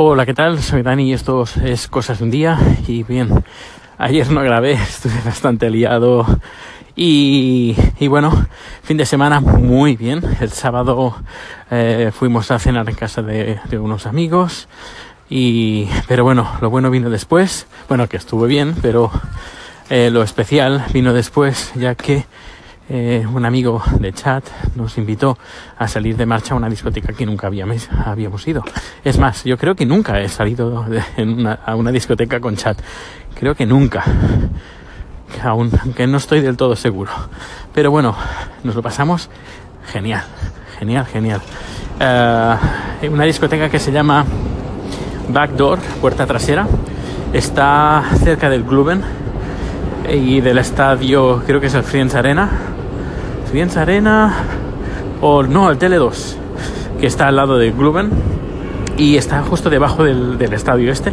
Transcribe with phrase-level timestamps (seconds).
[0.00, 0.62] Hola, ¿qué tal?
[0.62, 2.56] Soy Dani y esto es Cosas de un Día.
[2.86, 3.42] Y bien,
[3.98, 6.24] ayer no grabé, estuve bastante liado.
[6.94, 8.46] Y, y bueno,
[8.84, 10.22] fin de semana muy bien.
[10.40, 11.16] El sábado
[11.72, 14.68] eh, fuimos a cenar en casa de, unos amigos.
[15.28, 17.66] Y, pero bueno, lo bueno vino después.
[17.88, 19.10] Bueno, que estuve bien, pero
[19.90, 22.24] eh, lo especial vino después, ya que
[22.90, 24.44] eh, un amigo de chat
[24.74, 25.36] nos invitó
[25.76, 28.64] a salir de marcha a una discoteca que nunca habíamos, ido.
[29.04, 30.86] Es más, yo creo que nunca he salido
[31.66, 32.78] a una discoteca con chat.
[33.34, 34.04] Creo que nunca.
[35.44, 37.10] Aunque no estoy del todo seguro.
[37.74, 38.16] Pero bueno,
[38.64, 39.28] nos lo pasamos
[39.92, 40.24] genial.
[40.78, 41.42] Genial, genial.
[42.00, 44.24] Uh, una discoteca que se llama
[45.28, 46.66] Backdoor, puerta trasera.
[47.32, 49.02] Está cerca del Gluben
[50.08, 52.48] y del estadio, creo que es el Friends Arena.
[53.50, 54.34] Friends Arena
[55.22, 56.36] o no, el Tele2,
[57.00, 58.10] que está al lado del Gluben
[58.98, 61.12] y está justo debajo del, del, estadio este.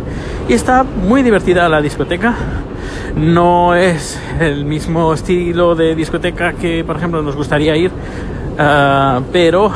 [0.49, 2.35] Y está muy divertida la discoteca.
[3.15, 9.71] No es el mismo estilo de discoteca que, por ejemplo, nos gustaría ir, uh, pero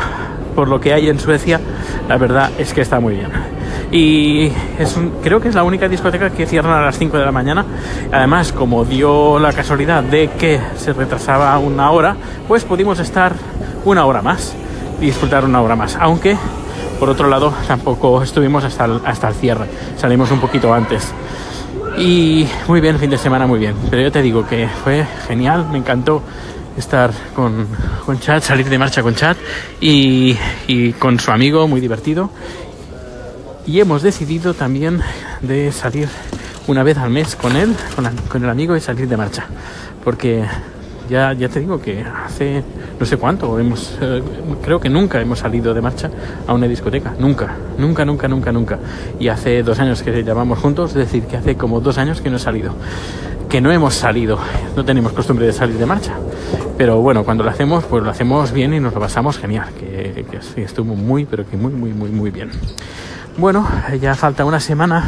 [0.54, 1.62] por lo que hay en Suecia,
[2.10, 3.59] la verdad es que está muy bien.
[3.92, 7.32] Y es creo que es la única discoteca que cierra a las 5 de la
[7.32, 7.66] mañana.
[8.12, 12.16] Además, como dio la casualidad de que se retrasaba una hora,
[12.48, 13.34] pues pudimos estar
[13.86, 14.56] una hora más
[15.02, 15.96] y disfrutar una hora más.
[16.00, 16.38] Aunque,
[17.00, 19.66] por otro lado, tampoco estuvimos hasta el, hasta el cierre.
[19.98, 21.12] Salimos un poquito antes.
[21.98, 23.76] Y muy bien, fin de semana muy bien.
[23.90, 26.22] Pero yo te digo que fue genial, me encantó
[26.78, 27.68] estar con,
[28.06, 29.38] con Chat, salir de marcha con Chat
[29.82, 30.38] y,
[30.68, 32.30] y con su amigo, muy divertido.
[33.70, 35.00] Y hemos decidido también
[35.42, 36.10] de salir
[36.66, 39.46] una vez al mes con él, con, la, con el amigo y salir de marcha.
[40.04, 40.44] Porque
[41.08, 42.64] ya, ya te digo que hace
[43.00, 44.24] no sé cuánto, hemos, eh,
[44.64, 46.10] creo que nunca hemos salido de marcha
[46.48, 47.14] a una discoteca.
[47.20, 48.80] Nunca, nunca, nunca, nunca, nunca.
[49.20, 52.32] Y hace dos años que llevamos juntos, es decir, que hace como dos años que
[52.32, 52.74] no he salido.
[53.50, 54.40] Que no hemos salido,
[54.76, 56.16] no tenemos costumbre de salir de marcha.
[56.76, 59.68] Pero bueno, cuando lo hacemos, pues lo hacemos bien y nos lo pasamos genial.
[59.80, 62.50] Que, que sí, estuvo muy, pero que muy, muy, muy, muy bien.
[63.40, 63.66] Bueno,
[64.02, 65.06] ya falta una semana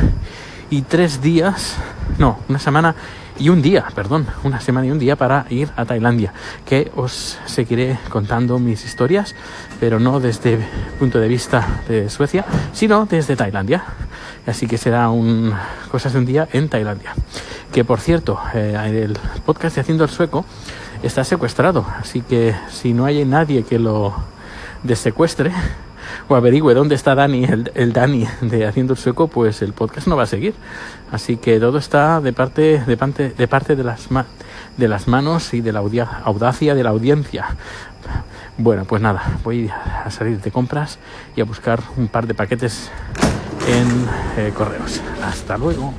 [0.70, 1.76] y tres días,
[2.18, 2.96] no, una semana
[3.38, 6.32] y un día, perdón, una semana y un día para ir a Tailandia,
[6.66, 9.36] que os seguiré contando mis historias,
[9.82, 10.64] pero no desde el
[10.98, 13.84] punto de vista de Suecia, sino desde Tailandia.
[14.48, 15.54] Así que será un
[15.92, 17.14] cosas de un día en Tailandia.
[17.74, 20.46] Que por cierto, eh, el podcast de Haciendo el Sueco
[21.04, 24.14] está secuestrado, así que si no hay nadie que lo
[24.84, 25.52] desecuestre,
[26.28, 30.16] o averigüe dónde está Dani, el, Dani de Haciendo el Sueco, pues el podcast no
[30.16, 30.54] va a seguir.
[31.12, 34.08] Así que todo está de parte de, parte, de, parte de, las,
[34.78, 37.56] de las manos y de la audacia de la audiencia.
[38.58, 41.00] Bueno, pues nada, voy a salir de compras
[41.36, 42.92] y a buscar un par de paquetes
[43.68, 44.08] en
[44.38, 45.02] eh, correos.
[45.24, 45.94] Hasta luego.